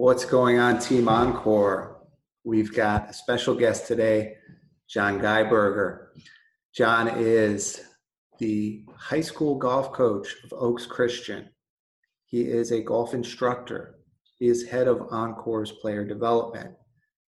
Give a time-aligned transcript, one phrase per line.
[0.00, 1.96] What's going on, Team OnCore?
[2.44, 4.36] We've got a special guest today,
[4.88, 6.10] John Geiberger.
[6.72, 7.80] John is
[8.38, 11.48] the high school golf coach of Oaks Christian.
[12.26, 13.96] He is a golf instructor.
[14.38, 16.76] He is head of OnCore's player development.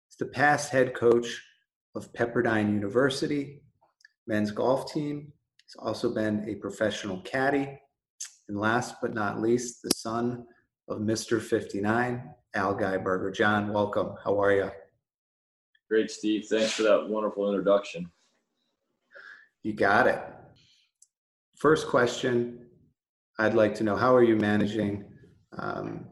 [0.06, 1.42] He's the past head coach
[1.94, 3.62] of Pepperdine University
[4.26, 5.32] men's golf team.
[5.64, 7.80] He's also been a professional caddy.
[8.50, 10.44] And last but not least, the son
[10.88, 11.40] of Mr.
[11.40, 12.22] 59,
[12.54, 13.34] Al Geiberger.
[13.34, 14.14] John, welcome.
[14.24, 14.70] How are you?
[15.90, 16.46] Great, Steve.
[16.48, 18.10] Thanks for that wonderful introduction.
[19.62, 20.20] You got it.
[21.56, 22.66] First question
[23.38, 25.04] I'd like to know how are you managing
[25.56, 26.06] um,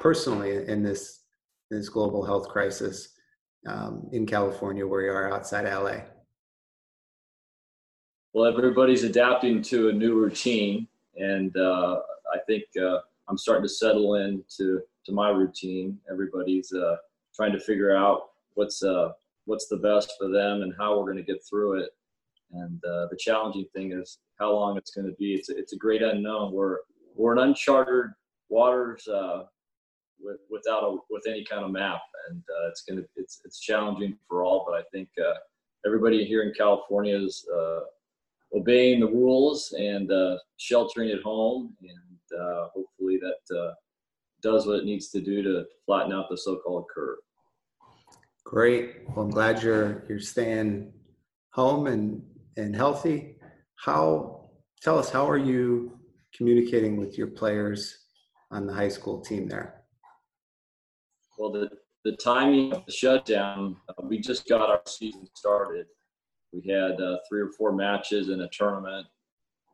[0.00, 1.24] personally in this,
[1.70, 3.08] this global health crisis
[3.66, 6.02] um, in California where you are outside LA?
[8.32, 10.86] Well, everybody's adapting to a new routine,
[11.16, 12.00] and uh,
[12.32, 12.98] I think uh,
[13.30, 15.96] I'm starting to settle into to my routine.
[16.10, 16.96] Everybody's uh,
[17.34, 19.12] trying to figure out what's uh,
[19.46, 21.90] what's the best for them and how we're going to get through it.
[22.52, 25.34] And uh, the challenging thing is how long it's going to be.
[25.34, 26.52] It's a, it's a great unknown.
[26.52, 26.78] We're
[27.14, 28.10] we're in uncharted
[28.48, 29.44] waters uh,
[30.20, 34.18] with, without a with any kind of map, and uh, it's gonna it's it's challenging
[34.28, 34.64] for all.
[34.68, 35.34] But I think uh,
[35.86, 37.80] everybody here in California is uh,
[38.56, 43.72] obeying the rules and uh, sheltering at home, and uh, hopefully that uh,
[44.42, 47.18] does what it needs to do to flatten out the so-called curve.
[48.44, 49.08] Great.
[49.08, 50.92] Well, I'm glad you're you're staying
[51.52, 52.22] home and
[52.56, 53.36] and healthy.
[53.76, 54.50] How
[54.82, 55.98] tell us how are you
[56.34, 57.98] communicating with your players
[58.50, 59.84] on the high school team there?
[61.38, 61.70] Well, the
[62.04, 65.86] the timing of the shutdown, uh, we just got our season started.
[66.52, 69.06] We had uh, three or four matches in a tournament,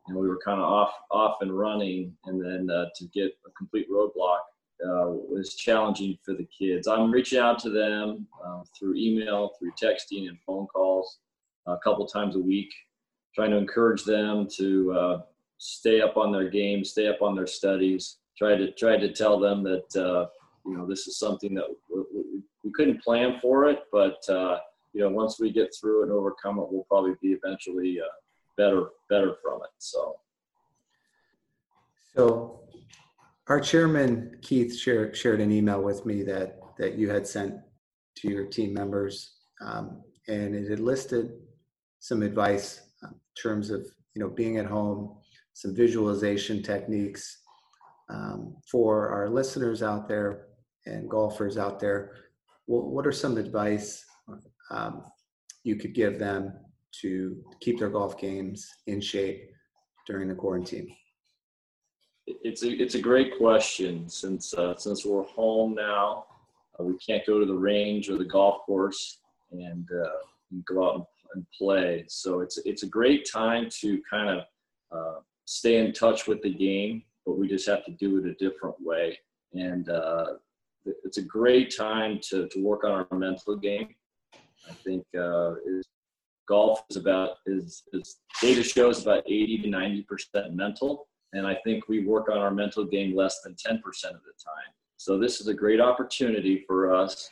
[0.07, 2.15] and we were kind of off off and running.
[2.25, 4.39] And then uh, to get a complete roadblock
[4.83, 6.87] uh, was challenging for the kids.
[6.87, 11.19] I'm reaching out to them uh, through email, through texting, and phone calls
[11.65, 12.69] a couple times a week,
[13.35, 15.21] trying to encourage them to uh,
[15.57, 18.17] stay up on their game, stay up on their studies.
[18.37, 20.27] Try to try to tell them that uh,
[20.65, 22.03] you know this is something that we,
[22.63, 24.59] we, couldn't plan for it, but uh,
[24.93, 28.13] you know once we get through and overcome it, we'll probably be eventually uh,
[28.57, 29.69] better better from it.
[29.77, 30.15] So.
[32.15, 32.61] So
[33.47, 37.55] our chairman, Keith, shared, shared an email with me that, that you had sent
[38.17, 39.35] to your team members.
[39.61, 41.33] Um, and it had listed
[41.99, 43.85] some advice um, in terms of,
[44.15, 45.17] you know, being at home,
[45.53, 47.43] some visualization techniques
[48.09, 50.47] um, for our listeners out there
[50.85, 52.15] and golfers out there.
[52.65, 54.03] What, what are some advice
[54.71, 55.03] um,
[55.63, 56.53] you could give them
[57.01, 59.51] to keep their golf games in shape
[60.05, 60.95] during the quarantine?
[62.25, 66.25] It's a it's a great question since uh, since we're home now,
[66.79, 69.19] uh, we can't go to the range or the golf course
[69.51, 72.05] and, uh, go out and, play.
[72.07, 74.39] So it's it's a great time to kind of
[74.91, 78.33] uh, stay in touch with the game, but we just have to do it a
[78.35, 79.19] different way.
[79.53, 80.25] And uh,
[81.03, 83.93] it's a great time to to work on our mental game.
[84.33, 85.85] I think uh, is
[86.47, 91.55] golf is about is, is data shows about 80 to 90 percent mental and I
[91.63, 94.71] think we work on our mental game less than 10% of the time.
[94.97, 97.29] So this is a great opportunity for us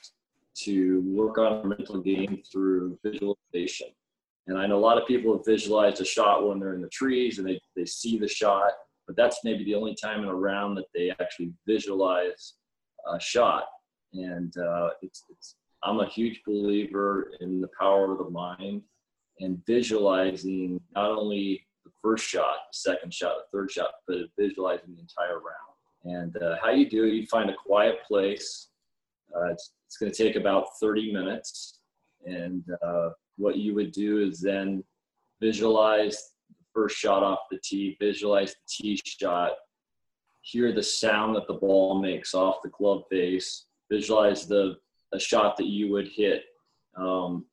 [0.64, 3.88] to work on our mental game through visualization.
[4.48, 6.90] And I know a lot of people have visualized a shot when they're in the
[6.90, 8.72] trees and they, they see the shot,
[9.08, 12.54] but that's maybe the only time in a round that they actually visualize
[13.12, 13.66] a shot.
[14.14, 18.84] And uh, it's, it's, I'm a huge believer in the power of the mind
[19.40, 24.96] and visualizing not only the first shot, the second shot, the third shot, but visualizing
[24.96, 25.76] the entire round.
[26.06, 28.70] And uh, how you do it, you find a quiet place.
[29.36, 31.80] Uh, it's, it's going to take about 30 minutes.
[32.26, 34.84] And uh, what you would do is then
[35.42, 39.52] visualize the first shot off the tee, visualize the tee shot,
[40.42, 44.78] hear the sound that the ball makes off the glove face, visualize the
[45.14, 46.44] a shot that you would hit.
[46.98, 47.46] Um,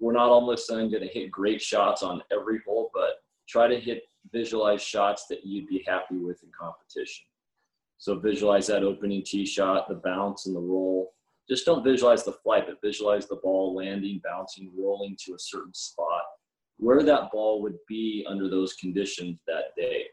[0.00, 3.22] we're not all of a sudden going to hit great shots on every hole, but
[3.48, 4.02] try to hit
[4.32, 7.24] visualize shots that you'd be happy with in competition.
[7.98, 11.14] So visualize that opening tee shot, the bounce and the roll.
[11.48, 15.72] Just don't visualize the flight, but visualize the ball landing, bouncing, rolling to a certain
[15.72, 16.22] spot,
[16.76, 20.04] where that ball would be under those conditions that day.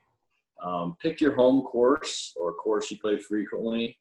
[0.64, 3.98] Um, pick your home course or course you play frequently,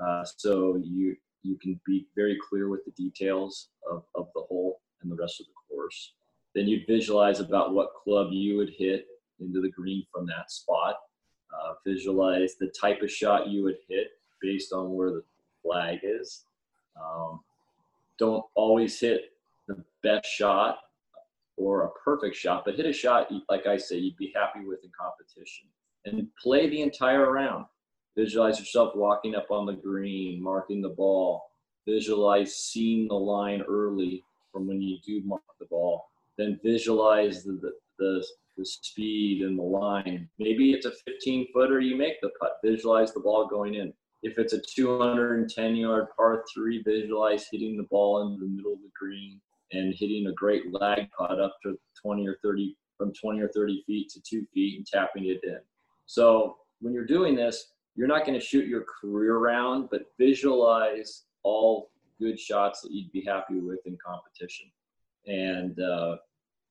[0.00, 4.80] uh, so you you can be very clear with the details of, of the hole
[5.06, 6.12] and the rest of the course.
[6.54, 9.06] Then you'd visualize about what club you would hit
[9.40, 10.96] into the green from that spot.
[11.52, 14.08] Uh, visualize the type of shot you would hit
[14.42, 15.22] based on where the
[15.62, 16.44] flag is.
[17.00, 17.40] Um,
[18.18, 19.32] don't always hit
[19.68, 20.78] the best shot
[21.56, 24.82] or a perfect shot, but hit a shot, like I say, you'd be happy with
[24.84, 25.66] in competition.
[26.04, 27.66] And play the entire round.
[28.16, 31.50] Visualize yourself walking up on the green, marking the ball.
[31.86, 34.24] Visualize seeing the line early
[34.56, 36.08] from when you do mark the ball.
[36.38, 38.26] Then visualize the, the, the,
[38.56, 40.30] the speed and the line.
[40.38, 42.52] Maybe it's a 15 footer, you make the putt.
[42.64, 43.92] Visualize the ball going in.
[44.22, 48.78] If it's a 210 yard par three, visualize hitting the ball in the middle of
[48.78, 49.42] the green
[49.72, 53.84] and hitting a great lag putt up to 20 or 30 from 20 or 30
[53.86, 55.58] feet to two feet and tapping it in.
[56.06, 61.24] So when you're doing this, you're not going to shoot your career round, but visualize
[61.42, 61.90] all
[62.20, 64.70] good shots that you'd be happy with in competition.
[65.26, 66.16] And uh,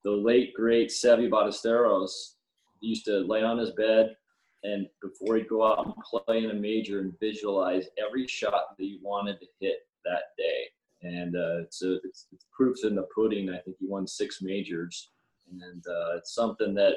[0.03, 2.36] the late great Seve Ballesteros
[2.80, 4.15] used to lay on his bed
[4.63, 8.83] and before he'd go out and play in a major and visualize every shot that
[8.83, 10.69] he wanted to hit that day
[11.06, 13.50] and uh, it's, a, it's, it's proofs in the pudding.
[13.50, 15.12] I think he won six majors,
[15.51, 16.95] and uh, it's something that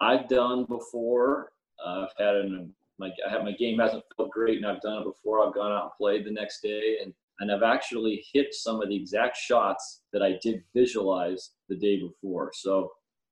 [0.00, 1.52] I've done before.
[1.84, 5.02] Uh, I've had an, my I have my game hasn't felt great, and I've done
[5.02, 5.46] it before.
[5.46, 8.88] I've gone out and played the next day, and and I've actually hit some of
[8.88, 12.52] the exact shots that I did visualize the day before.
[12.54, 12.90] So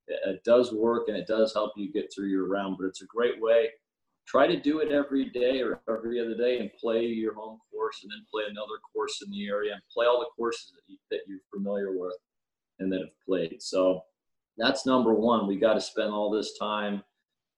[0.08, 2.76] it, does work, and it does help you get through your round.
[2.78, 3.68] But it's a great way
[4.26, 8.00] try to do it every day or every other day and play your home course
[8.02, 10.96] and then play another course in the area and play all the courses that, you,
[11.10, 12.16] that you're familiar with
[12.78, 13.60] and that have played.
[13.60, 14.02] So
[14.56, 15.46] that's number one.
[15.46, 17.02] We got to spend all this time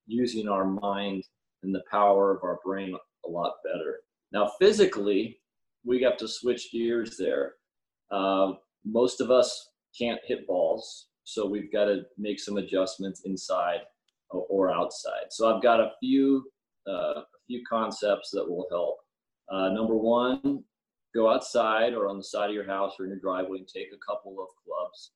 [0.07, 1.25] using our mind
[1.63, 2.95] and the power of our brain
[3.27, 4.01] a lot better.
[4.33, 5.39] Now, physically,
[5.85, 7.55] we have to switch gears there.
[8.11, 8.53] Uh,
[8.85, 13.81] most of us can't hit balls, so we've got to make some adjustments inside
[14.31, 15.27] or outside.
[15.31, 16.45] So I've got a few
[16.89, 18.99] uh, a few concepts that will help.
[19.51, 20.63] Uh, number one,
[21.15, 23.89] go outside or on the side of your house or in your driveway and take
[23.93, 25.13] a couple of clubs,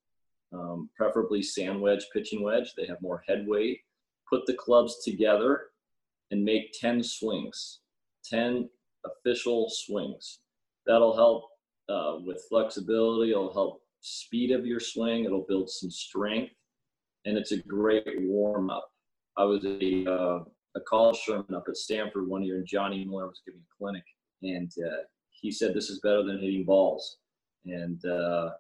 [0.53, 2.73] um, preferably sand wedge, pitching wedge.
[2.77, 3.81] They have more head weight.
[4.31, 5.67] Put the clubs together
[6.31, 7.81] and make 10 swings,
[8.25, 8.69] 10
[9.05, 10.41] official swings.
[10.89, 11.45] That'll help
[11.89, 16.53] uh, with flexibility, it'll help speed of your swing, it'll build some strength,
[17.25, 18.91] and it's a great warm up.
[19.37, 20.45] I was a uh,
[20.77, 24.05] a college Sherman up at Stanford one year, and Johnny Miller was giving a clinic,
[24.43, 27.19] and uh, he said this is better than hitting balls.
[27.67, 28.51] And uh,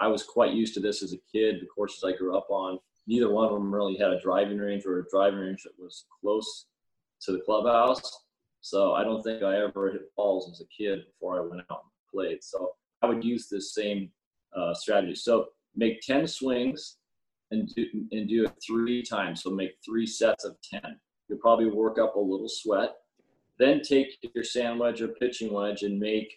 [0.00, 1.60] I was quite used to this as a kid.
[1.60, 4.84] The courses I grew up on, neither one of them really had a driving range
[4.86, 6.66] or a driving range that was close
[7.22, 8.00] to the clubhouse.
[8.62, 11.82] So I don't think I ever hit balls as a kid before I went out
[11.82, 12.42] and played.
[12.42, 12.70] So
[13.02, 14.10] I would use this same
[14.56, 15.16] uh, strategy.
[15.16, 16.98] So make 10 swings
[17.50, 19.42] and do, and do it three times.
[19.42, 20.80] So make three sets of 10.
[21.28, 22.94] You'll probably work up a little sweat.
[23.58, 26.32] Then take your sand wedge or pitching wedge and make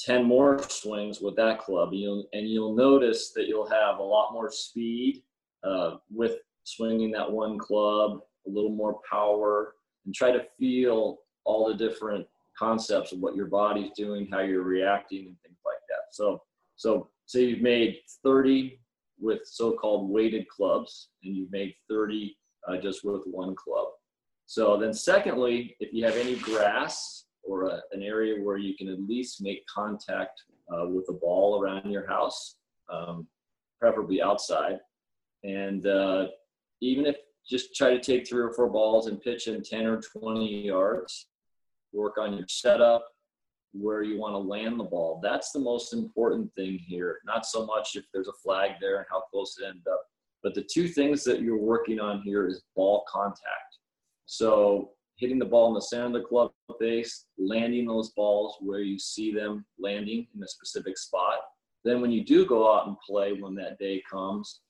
[0.00, 1.90] 10 more swings with that club.
[1.90, 5.22] And you'll, and you'll notice that you'll have a lot more speed
[5.62, 9.74] uh, with swinging that one club, a little more power,
[10.08, 12.26] and try to feel all the different
[12.58, 16.14] concepts of what your body's doing, how you're reacting, and things like that.
[16.14, 16.40] So,
[16.76, 18.80] so say you've made 30
[19.20, 22.34] with so-called weighted clubs, and you've made 30
[22.66, 23.88] uh, just with one club.
[24.46, 28.88] So then secondly, if you have any grass or a, an area where you can
[28.88, 30.40] at least make contact
[30.74, 32.56] uh, with the ball around your house,
[32.90, 33.26] um,
[33.78, 34.78] preferably outside,
[35.44, 36.28] and uh,
[36.80, 37.16] even if
[37.48, 41.28] just try to take three or four balls and pitch in 10 or 20 yards,
[41.92, 43.06] work on your setup,
[43.72, 45.20] where you want to land the ball.
[45.22, 47.18] That's the most important thing here.
[47.24, 50.02] Not so much if there's a flag there and how close it ended up,
[50.42, 53.78] but the two things that you're working on here is ball contact.
[54.26, 58.80] So hitting the ball in the center of the club face, landing those balls where
[58.80, 61.38] you see them landing in a specific spot.
[61.84, 64.60] Then when you do go out and play when that day comes,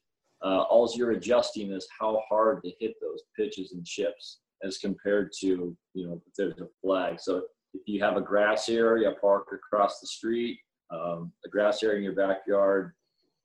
[0.44, 5.32] uh, all you're adjusting is how hard to hit those pitches and chips as compared
[5.40, 7.20] to, you know, if there's a flag.
[7.20, 7.42] So
[7.74, 10.58] if you have a grass area, park across the street,
[10.90, 12.92] um, a grass area in your backyard,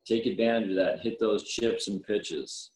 [0.06, 2.72] take advantage of that, hit those chips and pitches.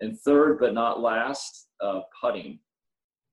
[0.00, 2.58] And third, but not last, uh, putting.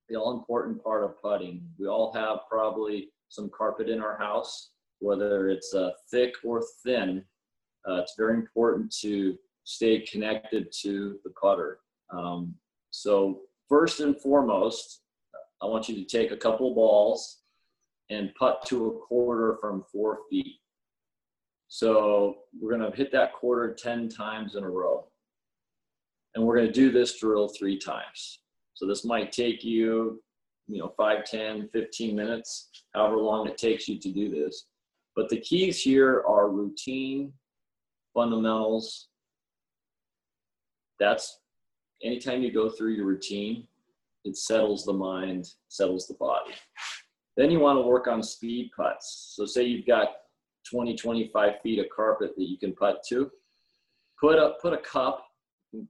[0.08, 1.62] The all important part of putting.
[1.78, 7.24] We all have probably some carpet in our house, whether it's uh, thick or thin.
[7.88, 9.38] Uh, it's very important to
[9.70, 11.80] stay connected to the putter.
[12.12, 12.56] Um,
[12.90, 15.02] so first and foremost,
[15.62, 17.42] I want you to take a couple balls
[18.10, 20.56] and putt to a quarter from four feet.
[21.68, 25.06] So we're going to hit that quarter 10 times in a row.
[26.34, 28.40] And we're going to do this drill three times.
[28.74, 30.20] So this might take you
[30.68, 34.66] you know, 5, 10, 15 minutes, however long it takes you to do this.
[35.16, 37.34] But the keys here are routine,
[38.14, 39.09] fundamentals.
[41.00, 41.40] That's
[42.04, 43.68] anytime you go through your routine,
[44.26, 46.54] it settles the mind, settles the body.
[47.38, 49.34] Then you want to work on speed putts.
[49.36, 50.10] So say you've got
[50.70, 53.32] 20, 25 feet of carpet that you can putt to.
[54.20, 55.26] Put a put a cup,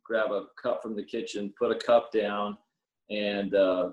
[0.04, 2.58] grab a cup from the kitchen, put a cup down,
[3.10, 3.90] and uh,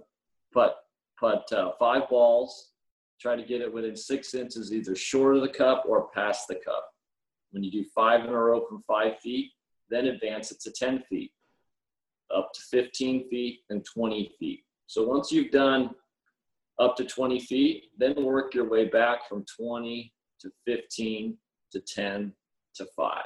[0.53, 0.73] put
[1.19, 2.73] put uh, five balls.
[3.19, 6.57] Try to get it within six inches, either short of the cup or past the
[6.57, 6.91] cup.
[7.53, 9.53] When you do five in a row from five feet,
[9.91, 11.33] then advance it to 10 feet,
[12.35, 14.65] up to 15 feet and 20 feet.
[14.87, 15.91] So once you've done
[16.79, 21.37] up to 20 feet, then work your way back from 20 to 15
[21.73, 22.33] to 10
[22.77, 23.23] to 5.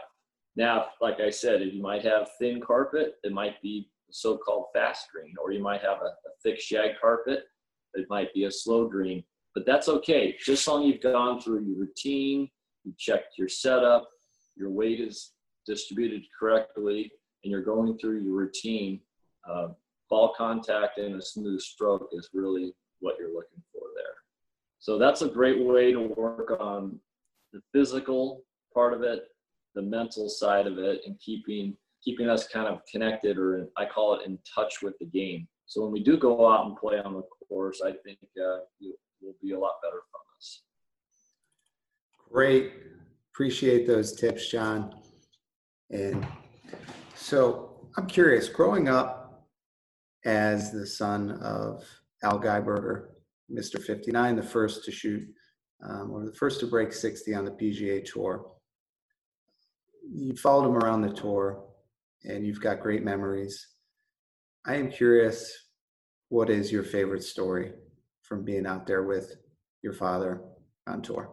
[0.57, 5.07] Now, like I said, if you might have thin carpet, it might be so-called fast
[5.13, 7.45] green, or you might have a, a thick shag carpet,
[7.95, 9.23] it might be a slow green.
[9.55, 12.49] But that's okay, just long you've gone through your routine,
[12.85, 14.09] you checked your setup,
[14.57, 15.33] your weight is
[15.71, 17.13] distributed correctly,
[17.43, 19.01] and you're going through your routine.
[19.49, 19.69] Uh,
[20.11, 24.17] ball contact and a smooth stroke is really what you're looking for there.
[24.81, 26.99] So that's a great way to work on
[27.53, 28.43] the physical
[28.75, 29.25] part of it,
[29.75, 34.15] the mental side of it, and keeping keeping us kind of connected, or I call
[34.15, 35.47] it in touch with the game.
[35.67, 38.95] So when we do go out and play on the course, I think uh, you
[39.21, 40.63] will be a lot better from us.
[42.33, 42.73] Great,
[43.35, 44.95] appreciate those tips, John.
[45.91, 46.27] And
[47.15, 49.47] so I'm curious, growing up
[50.25, 51.85] as the son of
[52.23, 53.07] Al Geiberger,
[53.53, 53.83] Mr.
[53.83, 55.27] 59, the first to shoot,
[55.89, 58.53] um, or the first to break 60 on the PGA Tour.
[60.13, 61.65] You followed him around the tour,
[62.25, 63.69] and you've got great memories.
[64.67, 65.53] I am curious,
[66.29, 67.73] what is your favorite story
[68.23, 69.35] from being out there with
[69.83, 70.43] your father
[70.87, 71.31] on tour?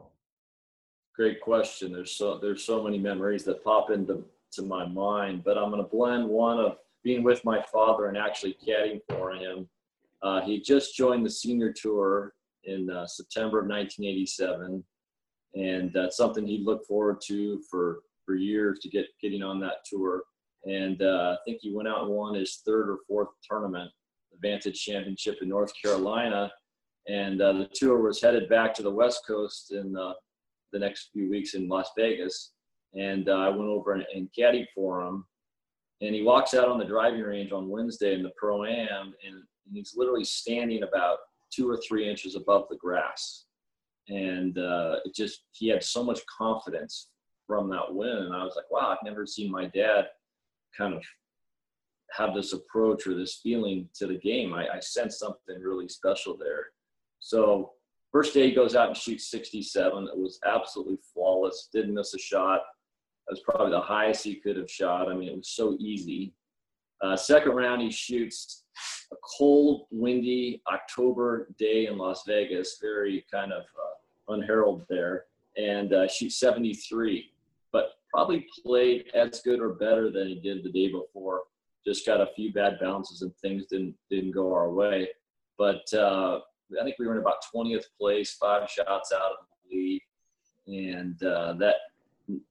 [1.16, 1.92] Great question.
[1.92, 4.24] There's so there's so many memories that pop into
[4.54, 8.18] to my mind, but I'm going to blend one of being with my father and
[8.18, 9.68] actually caddying for him
[10.22, 14.84] uh, he just joined the senior tour in uh, September of 1987,
[15.56, 19.86] and that's something he looked forward to for for years to get getting on that
[19.86, 20.24] tour.
[20.66, 23.90] And uh, I think he went out and won his third or fourth tournament,
[24.32, 26.52] the Vantage Championship in North Carolina.
[27.08, 30.12] And uh, the tour was headed back to the West Coast in uh,
[30.74, 32.52] the next few weeks in Las Vegas.
[32.94, 35.26] And uh, I went over and, and caddied for him.
[36.02, 39.44] And he walks out on the driving range on Wednesday in the Pro Am, and
[39.72, 41.18] he's literally standing about
[41.52, 43.46] two or three inches above the grass.
[44.08, 47.10] And uh, it just, he had so much confidence
[47.48, 48.10] from that win.
[48.10, 50.06] And I was like, wow, I've never seen my dad
[50.78, 51.04] kind of
[52.12, 54.54] have this approach or this feeling to the game.
[54.54, 56.68] I, I sensed something really special there.
[57.20, 57.72] So,
[58.12, 60.08] first day he goes out and shoots 67.
[60.08, 62.62] It was absolutely flawless, didn't miss a shot.
[63.30, 65.10] Was probably the highest he could have shot.
[65.10, 66.34] I mean, it was so easy.
[67.02, 68.64] Uh, second round, he shoots
[69.12, 75.26] a cold, windy October day in Las Vegas, very kind of uh, unheralded there,
[75.58, 77.32] and uh, shoots 73.
[77.72, 81.44] But probably played as good or better than he did the day before.
[81.86, 85.08] Just got a few bad bounces and things didn't didn't go our way.
[85.58, 86.40] But uh,
[86.80, 89.38] I think we were in about 20th place, five shots out of
[89.70, 90.02] the lead,
[90.68, 91.76] and uh, that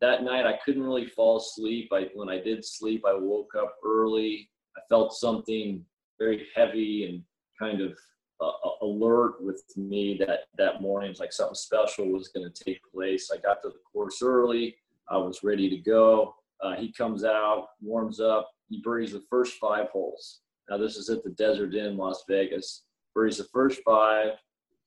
[0.00, 1.90] that night I couldn't really fall asleep.
[1.92, 4.50] I when I did sleep, I woke up early.
[4.76, 5.84] I felt something
[6.18, 7.22] very heavy and
[7.58, 7.96] kind of
[8.40, 8.50] uh,
[8.82, 11.10] alert with me that that morning.
[11.10, 13.30] It's like something special was going to take place.
[13.32, 14.76] I got to the course early.
[15.08, 16.34] I was ready to go.
[16.62, 18.50] Uh, he comes out, warms up.
[18.68, 20.40] He birdies the first five holes.
[20.68, 22.84] Now this is at the Desert Inn, Las Vegas.
[23.14, 24.32] Birdies the first five,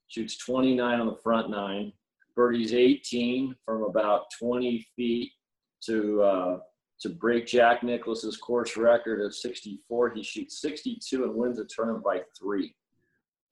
[0.08, 1.94] shoots 29 on the front nine,
[2.36, 5.32] birdies 18 from about 20 feet
[5.86, 6.60] to uh,
[7.02, 10.14] to break Jack Nicklaus's course record of 64.
[10.16, 12.76] He shoots 62 and wins the tournament by three.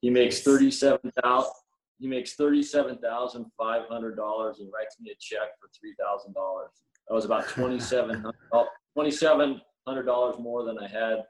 [0.00, 1.50] He makes 37,000.
[1.98, 6.32] He makes thirty-seven thousand five hundred dollars and writes me a check for three thousand
[6.32, 6.70] dollars.
[7.08, 8.24] That was about twenty-seven
[8.94, 11.24] twenty-seven hundred dollars more than I had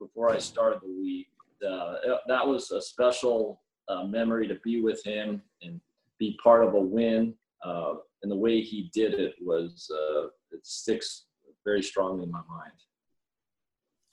[0.00, 1.28] before I started the week.
[1.64, 1.94] Uh,
[2.26, 5.80] that was a special uh, memory to be with him and
[6.20, 7.34] be part of a win.
[7.64, 11.24] Uh, and the way he did it was uh, it sticks
[11.64, 12.72] very strongly in my mind.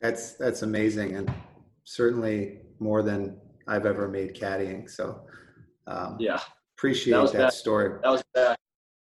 [0.02, 1.32] That's that's amazing, and
[1.84, 3.38] certainly more than
[3.68, 4.90] I've ever made caddying.
[4.90, 5.22] So
[5.88, 6.40] um, yeah,
[6.78, 8.00] appreciate that, that story.
[8.04, 8.58] That was back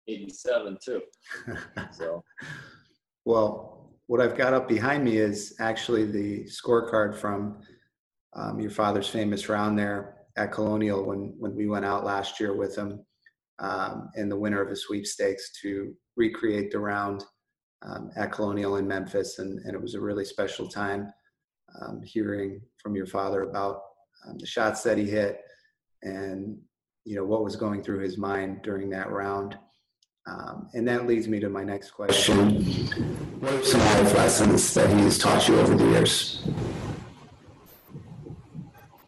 [0.07, 1.01] '87 too.
[1.91, 2.23] so
[3.25, 7.59] well, what I've got up behind me is actually the scorecard from
[8.33, 12.55] um, your father's famous round there at Colonial when when we went out last year
[12.55, 13.03] with him
[13.59, 17.23] um, in the winner of the sweepstakes to recreate the round
[17.83, 21.11] um, at Colonial in Memphis, and, and it was a really special time
[21.81, 23.81] um, hearing from your father about
[24.27, 25.41] um, the shots that he hit
[26.03, 26.57] and
[27.05, 29.57] you know what was going through his mind during that round.
[30.27, 32.63] Um, and that leads me to my next question.
[33.39, 36.47] What are some life lessons that he has taught you over the years?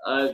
[0.06, 0.30] Uh,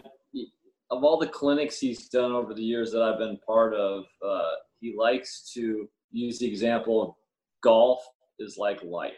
[0.92, 4.52] of all the clinics he's done over the years that I've been part of, uh,
[4.80, 7.14] he likes to use the example of
[7.62, 8.04] golf
[8.40, 9.14] is like life.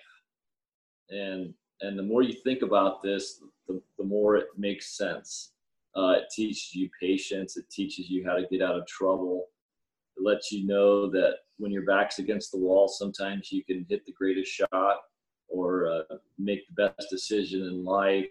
[1.10, 5.54] And and the more you think about this, the, the more it makes sense.
[5.96, 7.58] Uh, it teaches you patience.
[7.58, 9.48] It teaches you how to get out of trouble.
[10.16, 14.06] It lets you know that when your back's against the wall, sometimes you can hit
[14.06, 14.98] the greatest shot
[15.48, 18.30] or uh, make the best decision in life.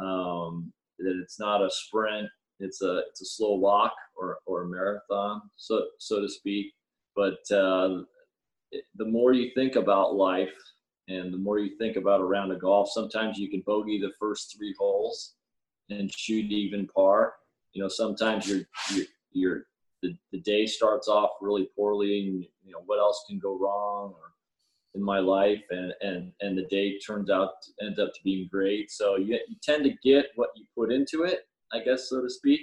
[0.00, 2.28] Um, that it's not a sprint;
[2.60, 6.72] it's a it's a slow walk or or a marathon, so so to speak.
[7.14, 8.02] But uh,
[8.72, 10.54] it, the more you think about life,
[11.08, 14.12] and the more you think about a round of golf, sometimes you can bogey the
[14.18, 15.34] first three holes
[15.90, 17.34] and shoot even par.
[17.72, 19.62] You know, sometimes you're you're, you're
[20.02, 24.14] the, the day starts off really poorly and you know what else can go wrong
[24.14, 24.32] or
[24.94, 27.50] in my life and and and the day turns out
[27.82, 31.24] ends up to being great so you, you tend to get what you put into
[31.24, 31.40] it
[31.72, 32.60] i guess so to speak.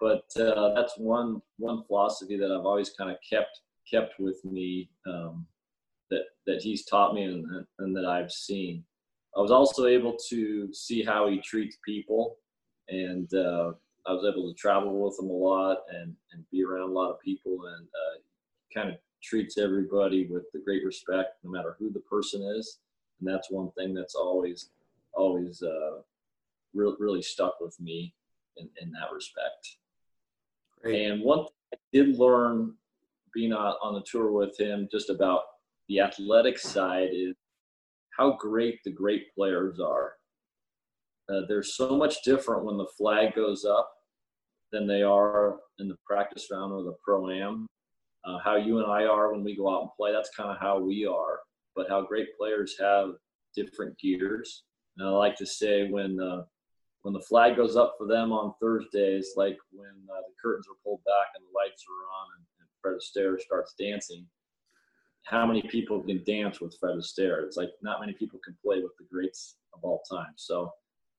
[0.00, 4.90] But uh, that's one one philosophy that i've always kind of kept kept with me
[5.06, 5.46] um,
[6.10, 8.84] that that he's taught me and, and that i've seen.
[9.36, 12.36] I was also able to see how he treats people
[12.88, 13.72] and uh,
[14.06, 17.10] I was able to travel with him a lot and, and be around a lot
[17.10, 18.18] of people and uh,
[18.74, 22.78] kind of treats everybody with the great respect, no matter who the person is.
[23.20, 24.70] And that's one thing that's always,
[25.12, 26.00] always uh,
[26.74, 28.14] really, really stuck with me
[28.56, 29.76] in, in that respect.
[30.82, 31.06] Great.
[31.06, 32.74] And one thing I did learn
[33.32, 35.42] being on, on the tour with him just about
[35.88, 37.34] the athletic side is
[38.16, 40.14] how great the great players are.
[41.28, 43.90] Uh, they're so much different when the flag goes up
[44.72, 47.66] than they are in the practice round or the pro am.
[48.24, 50.58] Uh, how you and I are when we go out and play, that's kind of
[50.58, 51.40] how we are.
[51.74, 53.10] But how great players have
[53.54, 54.64] different gears.
[54.96, 56.42] And I like to say when uh,
[57.02, 60.76] when the flag goes up for them on Thursdays, like when uh, the curtains are
[60.84, 64.26] pulled back and the lights are on and, and Fred Astaire starts dancing,
[65.24, 67.44] how many people can dance with Fred Astaire?
[67.44, 70.32] It's like not many people can play with the greats of all time.
[70.36, 70.70] So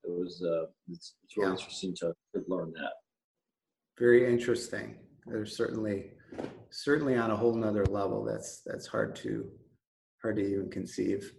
[0.04, 1.58] it was uh, it's, it's really yeah.
[1.58, 2.94] interesting to, to learn that.
[3.98, 4.96] Very interesting.
[5.26, 6.12] There's certainly
[6.70, 9.50] certainly on a whole nother level that's that's hard to
[10.22, 11.34] hard to even conceive.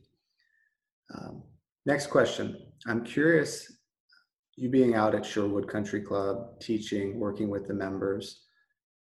[1.14, 1.42] Um,
[1.86, 2.56] next question.
[2.86, 3.70] I'm curious,
[4.56, 8.42] you being out at Sherwood Country Club, teaching, working with the members,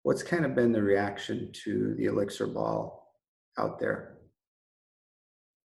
[0.03, 3.13] what's kind of been the reaction to the Elixir Ball
[3.57, 4.17] out there?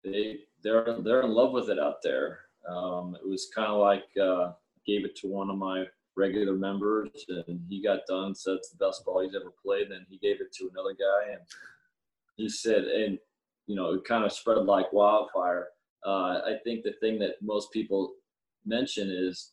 [0.03, 2.39] They they're they're in love with it out there.
[2.67, 4.51] Um, it was kind of like uh,
[4.85, 5.85] gave it to one of my
[6.15, 8.33] regular members, and he got done.
[8.33, 9.91] Said it's the best ball he's ever played.
[9.91, 11.41] Then he gave it to another guy, and
[12.35, 13.19] he said, and
[13.67, 15.67] you know, it kind of spread like wildfire.
[16.05, 18.13] Uh, I think the thing that most people
[18.65, 19.51] mention is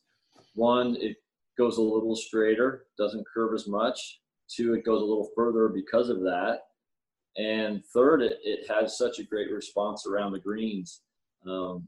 [0.55, 1.17] one, it
[1.57, 4.19] goes a little straighter, doesn't curve as much.
[4.49, 6.61] Two, it goes a little further because of that.
[7.37, 11.01] And third, it, it has such a great response around the greens.
[11.45, 11.87] Um,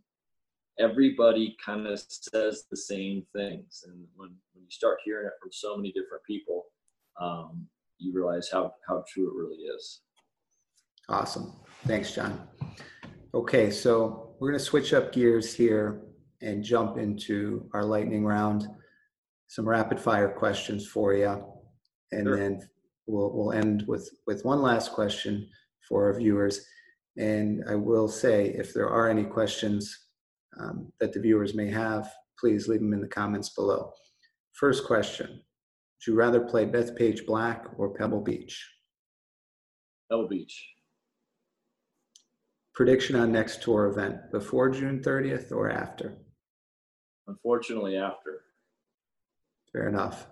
[0.80, 3.84] everybody kind of says the same things.
[3.88, 6.66] And when, when you start hearing it from so many different people,
[7.20, 7.66] um,
[7.98, 10.02] you realize how, how true it really is.
[11.10, 11.54] Awesome.
[11.86, 12.48] Thanks, John.
[13.34, 16.02] Okay, so we're going to switch up gears here
[16.42, 18.68] and jump into our lightning round.
[19.48, 21.44] Some rapid fire questions for you.
[22.12, 22.38] And sure.
[22.38, 22.68] then
[23.06, 25.48] we'll, we'll end with, with one last question
[25.88, 26.66] for our viewers.
[27.18, 30.06] And I will say, if there are any questions
[30.60, 33.92] um, that the viewers may have, please leave them in the comments below.
[34.54, 38.64] First question Would you rather play Bethpage Black or Pebble Beach?
[40.12, 40.74] Pebble Beach.
[42.74, 46.18] Prediction on next tour event before June 30th or after?
[47.28, 48.44] Unfortunately, after.
[49.74, 50.28] Fair enough.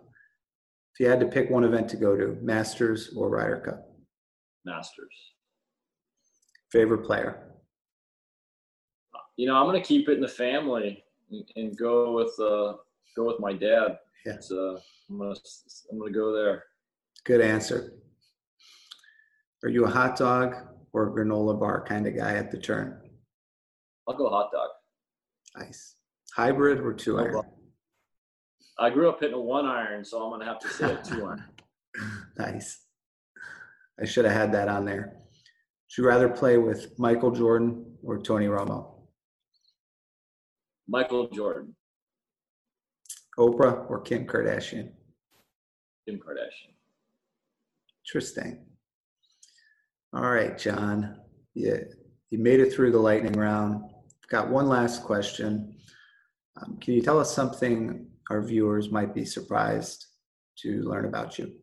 [0.93, 3.89] If you had to pick one event to go to, Masters or Ryder Cup?
[4.65, 5.33] Masters.
[6.71, 7.45] Favorite player?
[9.37, 12.77] you know, I'm gonna keep it in the family and, and go with uh,
[13.15, 13.99] go with my dad.
[14.25, 14.39] Yeah.
[14.39, 14.79] So
[15.09, 15.35] I'm gonna
[15.91, 16.63] I'm gonna go there.
[17.25, 17.93] Good answer.
[19.63, 20.55] Are you a hot dog
[20.93, 23.01] or granola bar kind of guy at the turn?
[24.07, 24.69] I'll go hot dog.
[25.57, 25.94] Nice.
[26.35, 27.41] Hybrid or two iron?
[28.77, 31.25] I grew up hitting a one iron, so I'm gonna have to say a two
[31.25, 31.45] iron.
[32.37, 32.81] nice.
[34.01, 35.13] I should have had that on there.
[35.13, 38.95] Would you rather play with Michael Jordan or Tony Romo?
[40.89, 41.73] Michael Jordan.
[43.39, 44.91] Oprah or Kim Kardashian?
[46.05, 46.73] Kim Kardashian.
[48.05, 48.65] Interesting.
[50.13, 51.21] All right, John.
[51.53, 51.77] Yeah,
[52.29, 53.89] you made it through the lightning round.
[54.29, 55.74] Got one last question.
[56.61, 60.07] Um, can you tell us something our viewers might be surprised
[60.59, 61.53] to learn about you?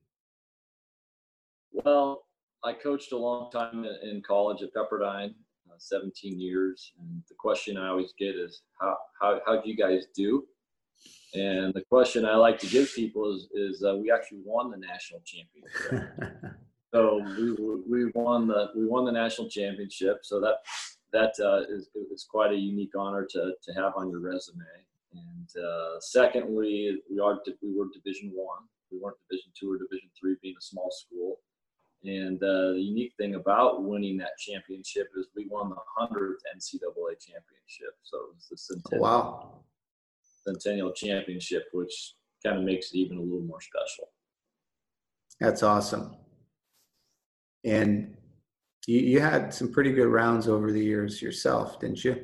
[1.72, 2.24] Well,
[2.62, 5.34] I coached a long time in college at Pepperdine,
[5.70, 9.76] uh, 17 years, and the question I always get is, "How how how do you
[9.76, 10.46] guys do?"
[11.34, 14.76] And the question I like to give people is, is uh, we actually won the
[14.76, 16.54] national championship.
[16.94, 20.18] so we, we won the we won the national championship.
[20.22, 20.56] So that
[21.12, 24.64] that uh, is, is quite a unique honor to, to have on your resume.
[25.12, 28.62] And uh, secondly, we are we were Division One.
[28.90, 31.40] We weren't Division Two or Division Three, being a small school.
[32.04, 37.20] And uh, the unique thing about winning that championship is we won the hundredth NCAA
[37.20, 37.94] championship.
[38.02, 39.60] So it was the centennial, wow.
[40.44, 44.08] centennial championship, which kind of makes it even a little more special.
[45.38, 46.16] That's awesome.
[47.64, 48.16] And
[48.86, 52.22] you, you had some pretty good rounds over the years yourself, didn't you?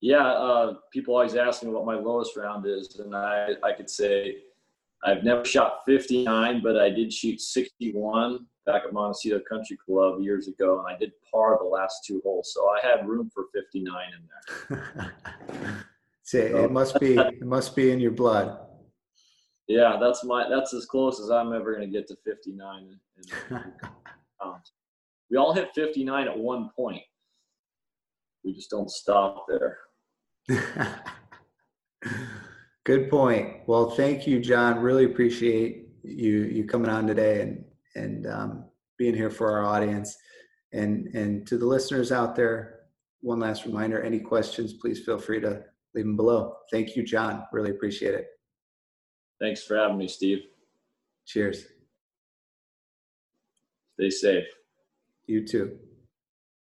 [0.00, 3.88] Yeah, uh, people always ask me what my lowest round is, and I, I could
[3.88, 4.36] say
[5.02, 10.48] I've never shot 59, but I did shoot 61 back at Montecito Country Club years
[10.48, 13.94] ago, and I did par the last two holes, so I had room for 59
[14.12, 15.14] in there.
[16.22, 18.58] See, so, it must be it must be in your blood.
[19.68, 22.98] Yeah, that's my that's as close as I'm ever going to get to 59.
[24.44, 24.60] um,
[25.30, 27.02] we all hit 59 at one point.
[28.44, 29.78] We just don't stop there.
[32.84, 33.66] Good point.
[33.66, 34.80] Well, thank you, John.
[34.80, 38.64] Really appreciate you you coming on today and and um,
[38.98, 40.14] being here for our audience.
[40.72, 42.80] And and to the listeners out there,
[43.20, 45.62] one last reminder: any questions, please feel free to
[45.94, 46.56] leave them below.
[46.70, 47.44] Thank you, John.
[47.52, 48.26] Really appreciate it.
[49.40, 50.42] Thanks for having me, Steve.
[51.26, 51.64] Cheers.
[53.94, 54.46] Stay safe.
[55.26, 55.78] You too.